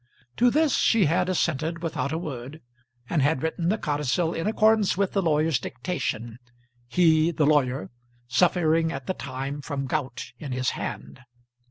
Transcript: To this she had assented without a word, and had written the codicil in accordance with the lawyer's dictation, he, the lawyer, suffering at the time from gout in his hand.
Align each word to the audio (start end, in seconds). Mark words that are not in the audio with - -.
To 0.37 0.49
this 0.49 0.75
she 0.77 1.05
had 1.05 1.29
assented 1.29 1.83
without 1.83 2.11
a 2.11 2.17
word, 2.17 2.63
and 3.07 3.21
had 3.21 3.43
written 3.43 3.69
the 3.69 3.77
codicil 3.77 4.33
in 4.33 4.47
accordance 4.47 4.97
with 4.97 5.11
the 5.11 5.21
lawyer's 5.21 5.59
dictation, 5.59 6.39
he, 6.87 7.29
the 7.29 7.45
lawyer, 7.45 7.91
suffering 8.27 8.91
at 8.91 9.05
the 9.05 9.13
time 9.13 9.61
from 9.61 9.85
gout 9.85 10.31
in 10.39 10.53
his 10.53 10.71
hand. 10.71 11.19